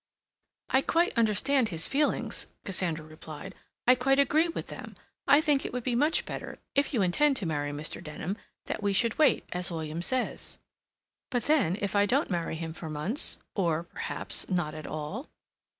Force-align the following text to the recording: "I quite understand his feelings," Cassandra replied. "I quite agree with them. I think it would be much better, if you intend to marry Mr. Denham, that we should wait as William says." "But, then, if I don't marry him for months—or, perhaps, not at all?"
"I 0.71 0.81
quite 0.81 1.15
understand 1.15 1.69
his 1.69 1.85
feelings," 1.85 2.47
Cassandra 2.65 3.05
replied. 3.05 3.53
"I 3.85 3.93
quite 3.93 4.17
agree 4.17 4.47
with 4.47 4.65
them. 4.65 4.95
I 5.27 5.41
think 5.41 5.63
it 5.63 5.71
would 5.73 5.83
be 5.83 5.93
much 5.93 6.25
better, 6.25 6.57
if 6.73 6.91
you 6.91 7.03
intend 7.03 7.37
to 7.37 7.45
marry 7.45 7.69
Mr. 7.69 8.03
Denham, 8.03 8.35
that 8.65 8.81
we 8.81 8.93
should 8.93 9.19
wait 9.19 9.45
as 9.51 9.69
William 9.69 10.01
says." 10.01 10.57
"But, 11.29 11.43
then, 11.43 11.77
if 11.81 11.95
I 11.95 12.07
don't 12.07 12.31
marry 12.31 12.55
him 12.55 12.73
for 12.73 12.89
months—or, 12.89 13.83
perhaps, 13.83 14.49
not 14.49 14.73
at 14.73 14.87
all?" 14.87 15.29